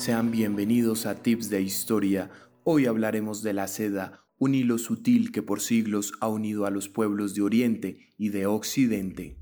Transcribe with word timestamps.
Sean 0.00 0.30
bienvenidos 0.30 1.04
a 1.04 1.16
Tips 1.16 1.50
de 1.50 1.60
Historia. 1.60 2.30
Hoy 2.64 2.86
hablaremos 2.86 3.42
de 3.42 3.52
la 3.52 3.68
seda, 3.68 4.24
un 4.38 4.54
hilo 4.54 4.78
sutil 4.78 5.30
que 5.30 5.42
por 5.42 5.60
siglos 5.60 6.14
ha 6.22 6.28
unido 6.28 6.64
a 6.64 6.70
los 6.70 6.88
pueblos 6.88 7.34
de 7.34 7.42
Oriente 7.42 8.08
y 8.16 8.30
de 8.30 8.46
Occidente. 8.46 9.36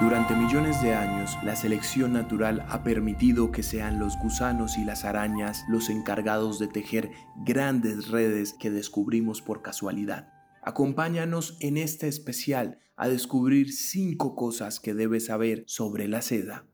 Durante 0.00 0.36
millones 0.36 0.80
de 0.80 0.94
años, 0.94 1.36
la 1.42 1.56
selección 1.56 2.12
natural 2.12 2.64
ha 2.68 2.84
permitido 2.84 3.50
que 3.50 3.64
sean 3.64 3.98
los 3.98 4.16
gusanos 4.16 4.78
y 4.78 4.84
las 4.84 5.04
arañas 5.04 5.64
los 5.68 5.90
encargados 5.90 6.60
de 6.60 6.68
tejer 6.68 7.10
grandes 7.44 8.06
redes 8.06 8.52
que 8.52 8.70
descubrimos 8.70 9.42
por 9.42 9.60
casualidad. 9.60 10.41
Acompáñanos 10.64 11.56
en 11.58 11.76
este 11.76 12.06
especial 12.06 12.78
a 12.94 13.08
descubrir 13.08 13.72
cinco 13.72 14.36
cosas 14.36 14.78
que 14.78 14.94
debes 14.94 15.26
saber 15.26 15.64
sobre 15.66 16.06
la 16.06 16.22
seda. 16.22 16.66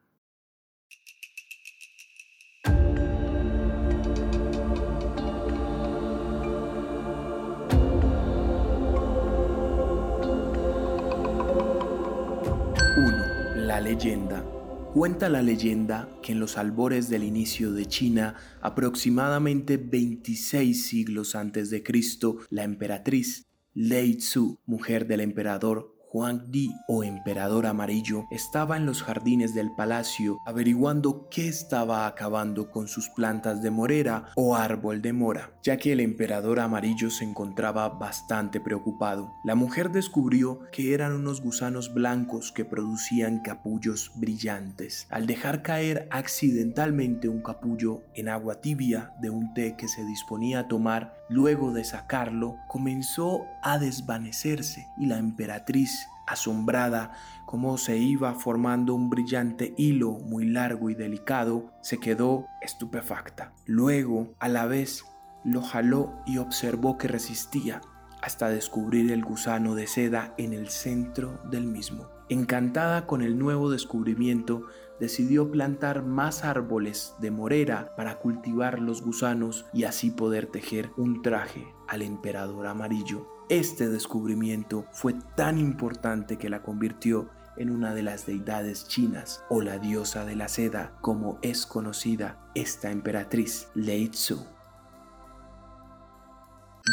La 13.55 13.81
leyenda. 13.81 14.45
Cuenta 14.93 15.31
la 15.31 15.41
leyenda 15.41 16.11
que 16.23 16.33
en 16.33 16.41
los 16.41 16.59
albores 16.59 17.09
del 17.09 17.23
inicio 17.23 17.73
de 17.73 17.87
China, 17.87 18.35
aproximadamente 18.61 19.79
26 19.79 20.87
siglos 20.87 21.35
antes 21.35 21.71
de 21.71 21.83
Cristo, 21.83 22.39
la 22.51 22.65
emperatriz 22.65 23.48
Lei 23.75 24.17
Tzu, 24.17 24.59
mujer 24.67 25.07
del 25.07 25.21
emperador 25.21 25.99
Juan 26.11 26.51
Di 26.51 26.75
o 26.89 27.05
emperador 27.05 27.67
amarillo 27.67 28.27
estaba 28.31 28.79
en 28.79 28.87
los 28.87 29.03
jardines 29.03 29.55
del 29.55 29.71
palacio 29.77 30.39
averiguando 30.47 31.29
qué 31.31 31.49
estaba 31.49 32.07
acabando 32.07 32.71
con 32.71 32.89
sus 32.89 33.11
plantas 33.11 33.61
de 33.61 33.71
morera 33.71 34.31
o 34.35 34.57
árbol 34.57 35.03
de 35.03 35.13
mora, 35.13 35.53
ya 35.63 35.77
que 35.77 35.93
el 35.93 36.01
emperador 36.01 36.61
amarillo 36.61 37.11
se 37.11 37.25
encontraba 37.25 37.91
bastante 37.91 38.59
preocupado. 38.59 39.35
La 39.45 39.55
mujer 39.55 39.91
descubrió 39.91 40.61
que 40.73 40.95
eran 40.95 41.13
unos 41.13 41.43
gusanos 41.43 41.93
blancos 41.93 42.53
que 42.53 42.65
producían 42.65 43.41
capullos 43.43 44.11
brillantes. 44.17 45.07
Al 45.11 45.27
dejar 45.27 45.61
caer 45.61 46.09
accidentalmente 46.11 47.29
un 47.29 47.43
capullo 47.43 48.03
en 48.15 48.31
agua 48.31 48.63
tibia 48.63 49.13
de 49.21 49.29
un 49.29 49.53
té 49.53 49.77
que 49.77 49.89
se 49.89 50.05
disponía 50.07 50.61
a 50.61 50.69
tomar, 50.69 51.18
luego 51.29 51.73
de 51.73 51.85
sacarlo, 51.85 52.57
comenzó 52.69 53.47
a 53.63 53.79
desvanecerse 53.79 54.89
y 54.97 55.07
la 55.07 55.19
emperatriz 55.19 56.09
asombrada 56.27 57.13
como 57.47 57.79
se 57.79 57.97
iba 57.97 58.35
formando 58.35 58.95
un 58.95 59.09
brillante 59.09 59.75
hilo 59.79 60.13
muy 60.13 60.47
largo 60.47 60.91
y 60.91 60.95
delicado, 60.95 61.73
se 61.81 61.99
quedó 61.99 62.47
estupefacta. 62.61 63.55
Luego, 63.65 64.35
a 64.39 64.49
la 64.49 64.67
vez, 64.67 65.05
lo 65.45 65.63
jaló 65.63 66.23
y 66.27 66.39
observó 66.39 66.99
que 66.99 67.09
resistía 67.09 67.81
hasta 68.21 68.51
descubrir 68.51 69.11
el 69.13 69.25
gusano 69.25 69.75
de 69.75 69.87
seda 69.87 70.35
en 70.37 70.53
el 70.53 70.69
centro 70.69 71.41
del 71.51 71.65
mismo. 71.65 72.18
Encantada 72.29 73.07
con 73.07 73.23
el 73.23 73.39
nuevo 73.39 73.71
descubrimiento, 73.71 74.67
decidió 75.01 75.51
plantar 75.51 76.03
más 76.03 76.45
árboles 76.45 77.15
de 77.21 77.31
morera 77.31 77.95
para 77.97 78.19
cultivar 78.19 78.81
los 78.81 79.03
gusanos 79.03 79.65
y 79.73 79.85
así 79.85 80.11
poder 80.11 80.47
tejer 80.47 80.91
un 80.97 81.23
traje 81.23 81.67
al 81.87 82.03
emperador 82.03 82.67
amarillo. 82.67 83.27
Este 83.49 83.89
descubrimiento 83.89 84.85
fue 84.93 85.15
tan 85.37 85.59
importante 85.59 86.37
que 86.37 86.51
la 86.51 86.63
convirtió 86.63 87.31
en 87.57 87.71
una 87.71 87.95
de 87.95 88.03
las 88.03 88.27
deidades 88.27 88.87
chinas 88.87 89.43
o 89.49 89.63
la 89.63 89.79
diosa 89.79 90.25
de 90.25 90.37
la 90.37 90.49
seda 90.49 90.93
como 91.01 91.39
es 91.43 91.67
conocida 91.67 92.39
esta 92.55 92.91
emperatriz 92.91 93.69
Lei 93.75 94.09
Tzu. 94.09 94.45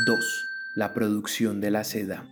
2. 0.06 0.48
La 0.76 0.94
producción 0.94 1.62
de 1.62 1.72
la 1.72 1.84
seda. 1.84 2.26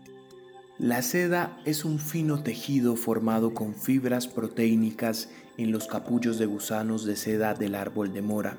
La 0.79 1.03
seda 1.03 1.55
es 1.65 1.85
un 1.85 1.99
fino 1.99 2.41
tejido 2.41 2.95
formado 2.95 3.53
con 3.53 3.75
fibras 3.75 4.27
proteínicas 4.27 5.29
en 5.55 5.71
los 5.71 5.85
capullos 5.85 6.39
de 6.39 6.47
gusanos 6.47 7.05
de 7.05 7.15
seda 7.15 7.53
del 7.53 7.75
árbol 7.75 8.11
de 8.11 8.23
mora. 8.23 8.57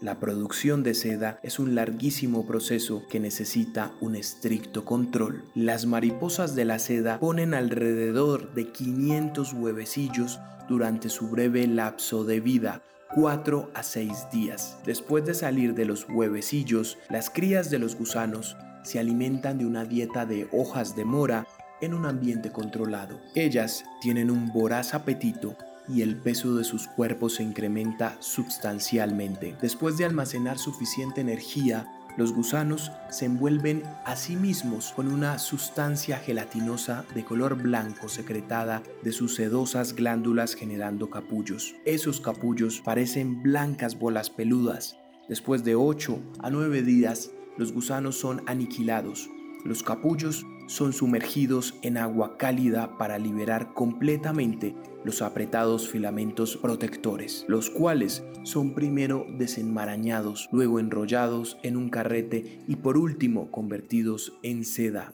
La 0.00 0.18
producción 0.18 0.82
de 0.82 0.94
seda 0.94 1.38
es 1.42 1.58
un 1.58 1.74
larguísimo 1.74 2.46
proceso 2.46 3.06
que 3.06 3.20
necesita 3.20 3.92
un 4.00 4.16
estricto 4.16 4.86
control. 4.86 5.44
Las 5.54 5.84
mariposas 5.84 6.54
de 6.56 6.64
la 6.64 6.78
seda 6.78 7.20
ponen 7.20 7.52
alrededor 7.52 8.54
de 8.54 8.72
500 8.72 9.52
huevecillos 9.52 10.40
durante 10.70 11.10
su 11.10 11.28
breve 11.28 11.66
lapso 11.66 12.24
de 12.24 12.40
vida, 12.40 12.82
4 13.14 13.72
a 13.74 13.82
6 13.82 14.30
días. 14.32 14.78
Después 14.86 15.26
de 15.26 15.34
salir 15.34 15.74
de 15.74 15.84
los 15.84 16.06
huevecillos, 16.08 16.96
las 17.10 17.28
crías 17.28 17.68
de 17.68 17.78
los 17.78 17.94
gusanos 17.94 18.56
se 18.82 18.98
alimentan 18.98 19.58
de 19.58 19.66
una 19.66 19.84
dieta 19.84 20.26
de 20.26 20.48
hojas 20.52 20.96
de 20.96 21.04
mora 21.04 21.46
en 21.80 21.94
un 21.94 22.06
ambiente 22.06 22.50
controlado. 22.50 23.20
Ellas 23.34 23.84
tienen 24.00 24.30
un 24.30 24.52
voraz 24.52 24.94
apetito 24.94 25.56
y 25.88 26.02
el 26.02 26.16
peso 26.16 26.54
de 26.54 26.64
sus 26.64 26.86
cuerpos 26.86 27.34
se 27.34 27.42
incrementa 27.42 28.16
sustancialmente. 28.20 29.56
Después 29.60 29.96
de 29.98 30.04
almacenar 30.04 30.58
suficiente 30.58 31.20
energía, 31.20 31.88
los 32.16 32.34
gusanos 32.34 32.92
se 33.10 33.24
envuelven 33.24 33.82
a 34.04 34.16
sí 34.16 34.36
mismos 34.36 34.92
con 34.92 35.10
una 35.10 35.38
sustancia 35.38 36.18
gelatinosa 36.18 37.06
de 37.14 37.24
color 37.24 37.56
blanco 37.56 38.08
secretada 38.08 38.82
de 39.02 39.12
sus 39.12 39.34
sedosas 39.34 39.94
glándulas 39.94 40.54
generando 40.54 41.08
capullos. 41.08 41.74
Esos 41.86 42.20
capullos 42.20 42.82
parecen 42.84 43.42
blancas 43.42 43.98
bolas 43.98 44.28
peludas. 44.28 44.98
Después 45.28 45.64
de 45.64 45.74
8 45.74 46.20
a 46.40 46.50
9 46.50 46.82
días, 46.82 47.30
los 47.56 47.72
gusanos 47.72 48.16
son 48.16 48.42
aniquilados. 48.46 49.30
Los 49.64 49.82
capullos 49.82 50.44
son 50.66 50.92
sumergidos 50.92 51.74
en 51.82 51.96
agua 51.96 52.36
cálida 52.36 52.96
para 52.98 53.18
liberar 53.18 53.74
completamente 53.74 54.74
los 55.04 55.22
apretados 55.22 55.88
filamentos 55.88 56.56
protectores, 56.56 57.44
los 57.48 57.70
cuales 57.70 58.24
son 58.42 58.74
primero 58.74 59.26
desenmarañados, 59.38 60.48
luego 60.52 60.80
enrollados 60.80 61.58
en 61.62 61.76
un 61.76 61.90
carrete 61.90 62.62
y 62.66 62.76
por 62.76 62.96
último 62.96 63.50
convertidos 63.50 64.32
en 64.42 64.64
seda. 64.64 65.12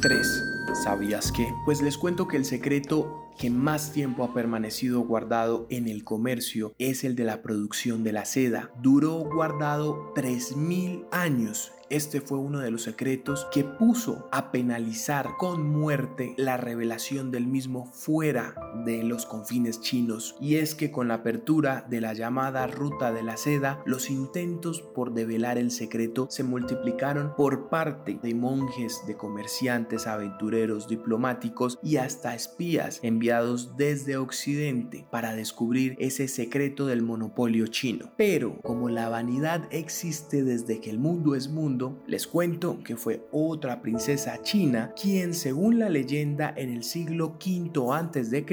3. 0.00 0.44
¿Sabías 0.82 1.30
qué? 1.30 1.46
Pues 1.66 1.82
les 1.82 1.98
cuento 1.98 2.26
que 2.26 2.38
el 2.38 2.46
secreto 2.46 3.29
que 3.40 3.48
más 3.48 3.92
tiempo 3.92 4.22
ha 4.22 4.34
permanecido 4.34 5.00
guardado 5.00 5.66
en 5.70 5.88
el 5.88 6.04
comercio 6.04 6.74
es 6.78 7.04
el 7.04 7.16
de 7.16 7.24
la 7.24 7.40
producción 7.40 8.04
de 8.04 8.12
la 8.12 8.26
seda. 8.26 8.70
Duró 8.82 9.14
guardado 9.20 10.12
3.000 10.14 11.06
años 11.10 11.72
este 11.90 12.20
fue 12.20 12.38
uno 12.38 12.60
de 12.60 12.70
los 12.70 12.82
secretos 12.82 13.48
que 13.50 13.64
puso 13.64 14.28
a 14.30 14.52
penalizar 14.52 15.30
con 15.38 15.68
muerte 15.68 16.34
la 16.36 16.56
revelación 16.56 17.32
del 17.32 17.48
mismo 17.48 17.86
fuera 17.86 18.54
de 18.84 19.02
los 19.02 19.26
confines 19.26 19.80
chinos. 19.80 20.36
Y 20.40 20.54
es 20.54 20.76
que 20.76 20.92
con 20.92 21.08
la 21.08 21.14
apertura 21.14 21.84
de 21.90 22.00
la 22.00 22.12
llamada 22.12 22.68
ruta 22.68 23.12
de 23.12 23.24
la 23.24 23.36
seda, 23.36 23.82
los 23.86 24.08
intentos 24.08 24.82
por 24.82 25.14
develar 25.14 25.58
el 25.58 25.72
secreto 25.72 26.28
se 26.30 26.44
multiplicaron 26.44 27.34
por 27.34 27.68
parte 27.70 28.20
de 28.22 28.36
monjes, 28.36 29.00
de 29.08 29.16
comerciantes, 29.16 30.06
aventureros, 30.06 30.86
diplomáticos 30.86 31.80
y 31.82 31.96
hasta 31.96 32.36
espías 32.36 33.00
enviados 33.02 33.29
desde 33.30 34.16
Occidente 34.16 35.06
para 35.08 35.36
descubrir 35.36 35.94
ese 36.00 36.26
secreto 36.26 36.86
del 36.86 37.02
monopolio 37.02 37.68
chino. 37.68 38.10
Pero 38.16 38.60
como 38.62 38.88
la 38.88 39.08
vanidad 39.08 39.68
existe 39.70 40.42
desde 40.42 40.80
que 40.80 40.90
el 40.90 40.98
mundo 40.98 41.36
es 41.36 41.48
mundo, 41.48 42.02
les 42.08 42.26
cuento 42.26 42.82
que 42.82 42.96
fue 42.96 43.24
otra 43.30 43.82
princesa 43.82 44.42
china 44.42 44.92
quien, 45.00 45.32
según 45.32 45.78
la 45.78 45.88
leyenda, 45.88 46.52
en 46.56 46.70
el 46.70 46.82
siglo 46.82 47.38
V 47.38 47.70
a.C., 47.92 48.44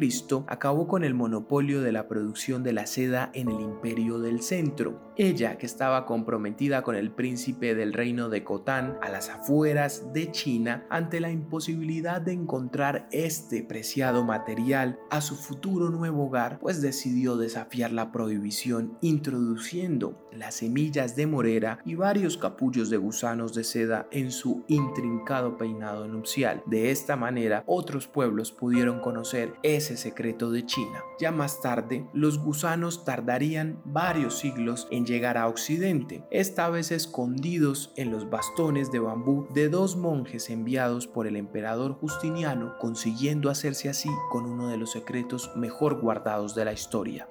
acabó 0.48 0.88
con 0.88 1.04
el 1.04 1.16
monopolio 1.16 1.82
de 1.82 1.92
la 1.92 2.08
producción 2.08 2.62
de 2.64 2.74
la 2.74 2.86
seda 2.86 3.32
en 3.34 3.50
el 3.50 3.60
imperio 3.60 4.20
del 4.20 4.42
centro. 4.42 5.08
Ella, 5.18 5.58
que 5.58 5.66
estaba 5.66 6.06
comprometida 6.06 6.84
con 6.84 6.96
el 6.96 7.10
príncipe 7.10 7.74
del 7.74 7.94
reino 7.94 8.30
de 8.30 8.44
Khotan 8.44 9.00
a 9.02 9.10
las 9.10 9.30
afueras 9.30 10.14
de 10.14 10.32
China, 10.32 10.86
ante 10.92 11.20
la 11.20 11.32
imposibilidad 11.32 12.22
de 12.22 12.34
encontrar 12.34 13.08
este 13.12 13.64
preciado 13.64 14.24
material 14.24 14.67
a 14.74 15.22
su 15.22 15.36
futuro 15.36 15.90
nuevo 15.90 16.26
hogar, 16.26 16.60
pues 16.60 16.82
decidió 16.82 17.38
desafiar 17.38 17.92
la 17.92 18.12
prohibición 18.12 18.98
introduciendo 19.02 20.28
las 20.32 20.56
semillas 20.56 21.16
de 21.16 21.26
morera 21.26 21.80
y 21.86 21.96
varios 21.96 22.38
capullos 22.38 22.90
de 22.90 22.98
gusanos 22.98 23.54
de 23.54 23.64
seda 23.64 24.08
en 24.12 24.32
su 24.32 24.64
intrincado 24.68 25.58
peinado 25.58 26.08
nupcial. 26.08 26.62
De 26.66 26.92
esta 26.92 27.16
manera, 27.16 27.64
otros 27.66 28.08
pueblos 28.08 28.52
pudieron 28.52 29.00
conocer 29.00 29.54
ese 29.64 29.98
secreto 29.98 30.52
de 30.52 30.66
China. 30.66 31.02
Ya 31.20 31.32
más 31.32 31.62
tarde, 31.62 32.08
los 32.14 32.38
gusanos 32.38 33.06
tardarían 33.06 33.82
varios 33.86 34.38
siglos 34.38 34.88
en 34.92 35.06
llegar 35.06 35.38
a 35.38 35.48
Occidente, 35.48 36.24
esta 36.30 36.70
vez 36.70 36.92
escondidos 36.92 37.94
en 37.96 38.12
los 38.12 38.30
bastones 38.30 38.92
de 38.92 39.00
bambú 39.00 39.48
de 39.54 39.70
dos 39.70 39.96
monjes 39.96 40.50
enviados 40.50 41.08
por 41.08 41.26
el 41.26 41.36
emperador 41.36 41.94
Justiniano, 41.94 42.78
consiguiendo 42.80 43.50
hacerse 43.50 43.90
así 43.90 44.10
con 44.30 44.47
uno 44.48 44.70
de 44.70 44.78
los 44.78 44.92
secretos 44.92 45.52
mejor 45.56 46.00
guardados 46.02 46.56
de 46.56 46.66
la 46.66 46.74
historia. 46.74 47.30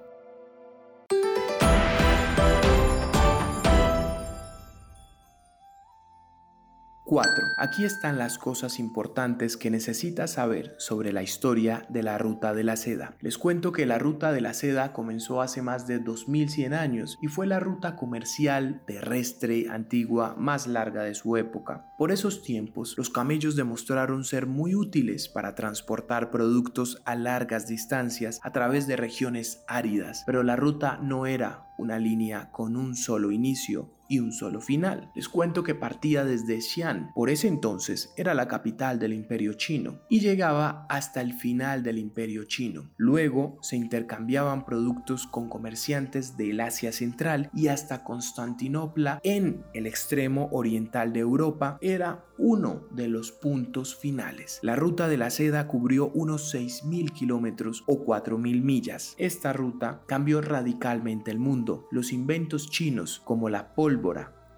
4. 7.06 7.52
Aquí 7.56 7.84
están 7.84 8.18
las 8.18 8.36
cosas 8.36 8.80
importantes 8.80 9.56
que 9.56 9.70
necesitas 9.70 10.32
saber 10.32 10.74
sobre 10.78 11.12
la 11.12 11.22
historia 11.22 11.86
de 11.88 12.02
la 12.02 12.18
Ruta 12.18 12.52
de 12.52 12.64
la 12.64 12.74
Seda. 12.74 13.14
Les 13.20 13.38
cuento 13.38 13.70
que 13.70 13.86
la 13.86 14.00
Ruta 14.00 14.32
de 14.32 14.40
la 14.40 14.52
Seda 14.54 14.92
comenzó 14.92 15.40
hace 15.40 15.62
más 15.62 15.86
de 15.86 16.00
2100 16.00 16.74
años 16.74 17.16
y 17.22 17.28
fue 17.28 17.46
la 17.46 17.60
ruta 17.60 17.94
comercial 17.94 18.82
terrestre 18.88 19.66
antigua 19.70 20.34
más 20.36 20.66
larga 20.66 21.04
de 21.04 21.14
su 21.14 21.36
época. 21.36 21.94
Por 21.96 22.10
esos 22.10 22.42
tiempos, 22.42 22.96
los 22.98 23.08
camellos 23.08 23.54
demostraron 23.54 24.24
ser 24.24 24.46
muy 24.46 24.74
útiles 24.74 25.28
para 25.28 25.54
transportar 25.54 26.32
productos 26.32 27.00
a 27.04 27.14
largas 27.14 27.68
distancias 27.68 28.40
a 28.42 28.50
través 28.50 28.88
de 28.88 28.96
regiones 28.96 29.62
áridas, 29.68 30.24
pero 30.26 30.42
la 30.42 30.56
ruta 30.56 30.98
no 31.00 31.26
era 31.26 31.68
una 31.78 32.00
línea 32.00 32.50
con 32.50 32.76
un 32.76 32.96
solo 32.96 33.30
inicio 33.30 33.95
y 34.08 34.18
un 34.18 34.32
solo 34.32 34.60
final. 34.60 35.10
Les 35.14 35.28
cuento 35.28 35.62
que 35.62 35.74
partía 35.74 36.24
desde 36.24 36.60
Xi'an, 36.60 37.12
por 37.14 37.30
ese 37.30 37.48
entonces 37.48 38.12
era 38.16 38.34
la 38.34 38.48
capital 38.48 38.98
del 38.98 39.12
imperio 39.12 39.54
chino, 39.54 40.00
y 40.08 40.20
llegaba 40.20 40.86
hasta 40.88 41.20
el 41.20 41.34
final 41.34 41.82
del 41.82 41.98
imperio 41.98 42.44
chino. 42.44 42.90
Luego 42.96 43.58
se 43.62 43.76
intercambiaban 43.76 44.64
productos 44.64 45.26
con 45.26 45.48
comerciantes 45.48 46.36
del 46.36 46.60
Asia 46.60 46.92
Central 46.92 47.50
y 47.54 47.68
hasta 47.68 48.04
Constantinopla 48.04 49.20
en 49.22 49.64
el 49.74 49.86
extremo 49.86 50.48
oriental 50.52 51.12
de 51.12 51.20
Europa 51.20 51.78
era 51.80 52.24
uno 52.38 52.82
de 52.90 53.08
los 53.08 53.32
puntos 53.32 53.96
finales. 53.96 54.58
La 54.62 54.76
ruta 54.76 55.08
de 55.08 55.16
la 55.16 55.30
seda 55.30 55.66
cubrió 55.66 56.10
unos 56.10 56.54
6.000 56.54 57.12
kilómetros 57.12 57.84
o 57.86 58.04
4.000 58.04 58.62
millas. 58.62 59.14
Esta 59.18 59.52
ruta 59.52 60.02
cambió 60.06 60.40
radicalmente 60.40 61.30
el 61.30 61.38
mundo. 61.38 61.86
Los 61.90 62.12
inventos 62.12 62.70
chinos 62.70 63.22
como 63.24 63.48
la 63.48 63.74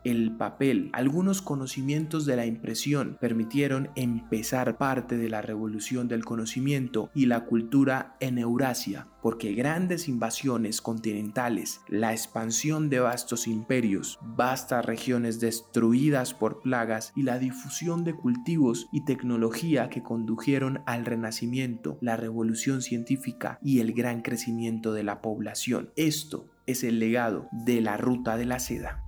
el 0.04 0.36
papel, 0.36 0.90
algunos 0.92 1.42
conocimientos 1.42 2.24
de 2.24 2.36
la 2.36 2.46
impresión 2.46 3.18
permitieron 3.20 3.90
empezar 3.94 4.78
parte 4.78 5.18
de 5.18 5.28
la 5.28 5.42
revolución 5.42 6.08
del 6.08 6.24
conocimiento 6.24 7.10
y 7.14 7.26
la 7.26 7.44
cultura 7.44 8.16
en 8.20 8.38
Eurasia, 8.38 9.08
porque 9.22 9.52
grandes 9.52 10.08
invasiones 10.08 10.80
continentales, 10.80 11.80
la 11.88 12.12
expansión 12.12 12.88
de 12.88 13.00
vastos 13.00 13.48
imperios, 13.48 14.18
vastas 14.22 14.86
regiones 14.86 15.40
destruidas 15.40 16.32
por 16.32 16.62
plagas 16.62 17.12
y 17.16 17.24
la 17.24 17.38
difusión 17.38 18.04
de 18.04 18.14
cultivos 18.14 18.88
y 18.92 19.04
tecnología 19.04 19.90
que 19.90 20.02
condujeron 20.02 20.80
al 20.86 21.04
renacimiento, 21.04 21.98
la 22.00 22.16
revolución 22.16 22.82
científica 22.82 23.58
y 23.60 23.80
el 23.80 23.92
gran 23.92 24.22
crecimiento 24.22 24.92
de 24.92 25.02
la 25.02 25.20
población. 25.20 25.90
Esto 25.96 26.48
es 26.66 26.84
el 26.84 26.98
legado 26.98 27.48
de 27.52 27.80
la 27.80 27.96
ruta 27.96 28.36
de 28.36 28.46
la 28.46 28.58
seda. 28.58 29.07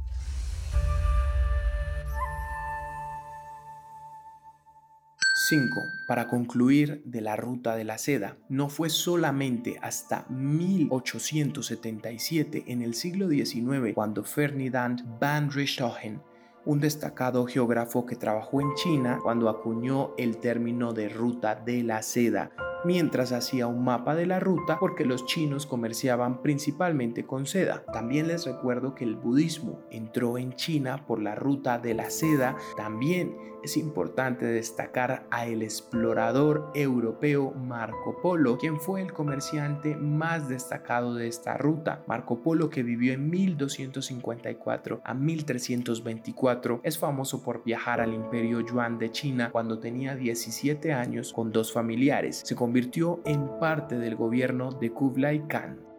5. 5.50 5.82
Para 6.06 6.28
concluir 6.28 7.02
de 7.04 7.20
la 7.20 7.34
ruta 7.34 7.74
de 7.74 7.82
la 7.82 7.98
seda, 7.98 8.36
no 8.48 8.68
fue 8.68 8.88
solamente 8.88 9.80
hasta 9.82 10.24
1877 10.28 12.66
en 12.68 12.82
el 12.82 12.94
siglo 12.94 13.28
XIX 13.28 13.92
cuando 13.92 14.22
Ferdinand 14.22 15.18
van 15.18 15.50
Richthofen 15.50 16.22
un 16.64 16.80
destacado 16.80 17.46
geógrafo 17.46 18.06
que 18.06 18.16
trabajó 18.16 18.60
en 18.60 18.74
China 18.74 19.18
cuando 19.22 19.48
acuñó 19.48 20.12
el 20.18 20.38
término 20.38 20.92
de 20.92 21.08
ruta 21.08 21.54
de 21.54 21.82
la 21.82 22.02
seda 22.02 22.50
mientras 22.84 23.32
hacía 23.32 23.66
un 23.66 23.84
mapa 23.84 24.14
de 24.14 24.26
la 24.26 24.40
ruta 24.40 24.78
porque 24.78 25.04
los 25.04 25.26
chinos 25.26 25.66
comerciaban 25.66 26.42
principalmente 26.42 27.26
con 27.26 27.46
seda. 27.46 27.84
También 27.92 28.28
les 28.28 28.46
recuerdo 28.46 28.94
que 28.94 29.04
el 29.04 29.16
budismo 29.16 29.80
entró 29.90 30.38
en 30.38 30.54
China 30.54 31.04
por 31.06 31.20
la 31.20 31.34
ruta 31.34 31.78
de 31.78 31.94
la 31.94 32.10
seda. 32.10 32.56
También 32.76 33.36
es 33.62 33.76
importante 33.76 34.46
destacar 34.46 35.26
a 35.30 35.46
el 35.46 35.62
explorador 35.62 36.70
europeo 36.74 37.52
Marco 37.52 38.16
Polo, 38.22 38.56
quien 38.56 38.80
fue 38.80 39.02
el 39.02 39.12
comerciante 39.12 39.96
más 39.96 40.48
destacado 40.48 41.14
de 41.14 41.28
esta 41.28 41.58
ruta. 41.58 42.02
Marco 42.06 42.42
Polo, 42.42 42.70
que 42.70 42.82
vivió 42.82 43.12
en 43.12 43.28
1254 43.28 45.02
a 45.04 45.14
1324, 45.14 46.49
es 46.82 46.98
famoso 46.98 47.42
por 47.42 47.64
viajar 47.64 48.00
al 48.00 48.14
imperio 48.14 48.60
Yuan 48.60 48.98
de 48.98 49.10
China 49.10 49.50
cuando 49.50 49.78
tenía 49.78 50.14
17 50.14 50.92
años 50.92 51.32
con 51.32 51.52
dos 51.52 51.72
familiares. 51.72 52.42
Se 52.44 52.54
convirtió 52.54 53.20
en 53.24 53.46
parte 53.58 53.98
del 53.98 54.16
gobierno 54.16 54.70
de 54.70 54.90
Kublai 54.90 55.46
Khan. 55.46 55.89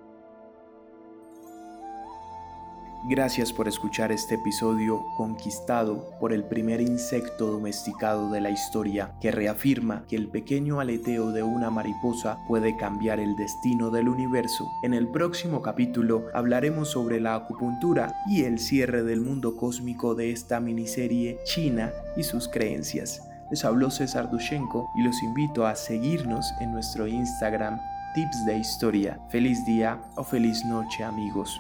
Gracias 3.03 3.51
por 3.51 3.68
escuchar 3.68 4.12
este 4.12 4.36
episodio 4.36 5.03
conquistado 5.18 6.12
por 6.19 6.31
el 6.33 6.44
primer 6.44 6.81
insecto 6.81 7.48
domesticado 7.48 8.30
de 8.30 8.42
la 8.42 8.51
historia 8.51 9.13
que 9.19 9.31
reafirma 9.31 10.06
que 10.07 10.15
el 10.15 10.27
pequeño 10.27 10.80
aleteo 10.80 11.31
de 11.31 11.42
una 11.42 11.71
mariposa 11.71 12.38
puede 12.48 12.77
cambiar 12.77 13.19
el 13.19 13.36
destino 13.36 13.89
del 13.89 14.07
universo. 14.07 14.69
En 14.83 14.94
el 14.94 15.07
próximo 15.07 15.63
capítulo 15.63 16.27
hablaremos 16.36 16.89
sobre 16.89 17.19
la 17.19 17.33
acupuntura 17.33 18.13
y 18.30 18.44
el 18.44 18.59
cierre 18.59 19.01
del 19.01 19.21
mundo 19.21 19.57
cósmico 19.57 20.13
de 20.13 20.31
esta 20.31 20.59
miniserie 20.59 21.39
China 21.44 21.92
y 22.15 22.21
sus 22.21 22.48
creencias. 22.48 23.27
Les 23.50 23.65
habló 23.65 23.89
César 23.89 24.30
Dushenko 24.30 24.92
y 24.95 25.01
los 25.01 25.24
invito 25.24 25.65
a 25.65 25.74
seguirnos 25.74 26.53
en 26.59 26.71
nuestro 26.71 27.07
Instagram 27.07 27.80
Tips 28.13 28.45
de 28.45 28.59
Historia. 28.59 29.19
Feliz 29.30 29.65
día 29.65 30.00
o 30.15 30.24
feliz 30.24 30.63
noche 30.65 31.03
amigos. 31.03 31.59